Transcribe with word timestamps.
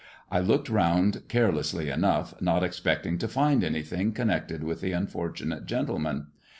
I 0.31 0.39
looked 0.39 0.67
round 0.67 1.21
carelessly 1.27 1.91
enough, 1.91 2.33
not 2.41 2.63
expecting 2.63 3.19
to 3.19 3.27
find 3.27 3.63
anything 3.63 4.13
connected 4.13 4.63
with 4.63 4.81
the 4.81 4.93
unfortunate 4.93 5.67
gentleman. 5.67 6.29